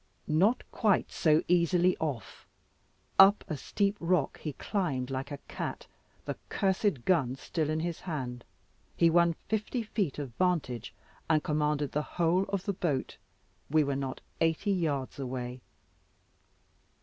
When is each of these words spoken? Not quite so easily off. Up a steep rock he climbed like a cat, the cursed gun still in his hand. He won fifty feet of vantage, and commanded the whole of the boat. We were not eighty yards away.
Not 0.25 0.63
quite 0.71 1.11
so 1.11 1.43
easily 1.47 1.95
off. 1.99 2.47
Up 3.19 3.43
a 3.47 3.55
steep 3.55 3.97
rock 3.99 4.39
he 4.39 4.53
climbed 4.53 5.11
like 5.11 5.29
a 5.29 5.37
cat, 5.47 5.85
the 6.25 6.37
cursed 6.49 7.05
gun 7.05 7.35
still 7.35 7.69
in 7.69 7.81
his 7.81 7.99
hand. 7.99 8.43
He 8.97 9.11
won 9.11 9.33
fifty 9.47 9.83
feet 9.83 10.17
of 10.17 10.33
vantage, 10.39 10.91
and 11.29 11.43
commanded 11.43 11.91
the 11.91 12.01
whole 12.17 12.45
of 12.45 12.63
the 12.65 12.73
boat. 12.73 13.17
We 13.69 13.83
were 13.83 13.95
not 13.95 14.21
eighty 14.41 14.71
yards 14.71 15.19
away. 15.19 15.61